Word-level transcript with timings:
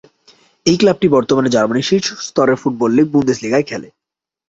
এই 0.65 0.77
ক্লাবটি 0.77 1.07
বর্তমানে 1.07 1.49
জার্মানির 1.49 1.89
শীর্ষ 1.89 2.07
স্তরের 2.27 2.59
ফুটবল 2.61 2.91
লীগ 2.93 3.07
বুন্দেসলিগায় 3.11 3.65
খেলে। 3.69 3.87